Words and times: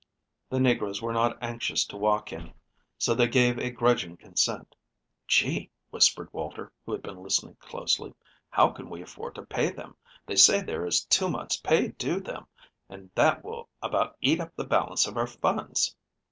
The 0.49 0.59
negroes 0.59 0.99
were 0.99 1.13
not 1.13 1.37
anxious 1.43 1.85
to 1.85 1.95
walk 1.95 2.33
in, 2.33 2.55
so 2.97 3.13
they 3.13 3.27
gave 3.27 3.59
a 3.59 3.69
grudging 3.69 4.17
consent. 4.17 4.75
"Gee," 5.27 5.69
whispered 5.91 6.33
Walter, 6.33 6.71
who 6.83 6.93
had 6.93 7.03
been 7.03 7.21
listening 7.21 7.53
closely. 7.59 8.15
"How 8.49 8.69
can 8.69 8.89
we 8.89 9.03
afford 9.03 9.35
to 9.35 9.43
pay 9.45 9.69
them? 9.69 9.95
They 10.25 10.37
say 10.37 10.63
there 10.63 10.87
is 10.87 11.05
two 11.05 11.29
months' 11.29 11.57
pay 11.57 11.89
due 11.89 12.19
them, 12.19 12.47
and 12.89 13.11
that 13.13 13.43
will 13.43 13.69
about 13.79 14.17
eat 14.21 14.39
up 14.39 14.55
the 14.55 14.63
balance 14.65 15.05
of 15.05 15.17
our 15.17 15.27
funds." 15.27 15.95